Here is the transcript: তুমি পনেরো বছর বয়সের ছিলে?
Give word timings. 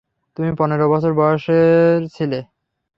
তুমি 0.37 0.49
পনেরো 0.59 0.85
বছর 0.93 1.11
বয়সের 1.13 1.99
ছিলে? 2.15 2.39